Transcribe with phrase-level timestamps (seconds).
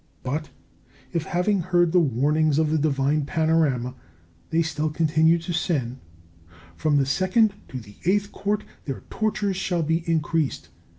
[0.23, 0.49] But
[1.13, 3.93] if, having heard the warnings of the Divine Panorama,
[4.49, 5.99] they still continue to sin,
[6.75, 10.69] from the Second to the Eighth Court their tortures shall be increased.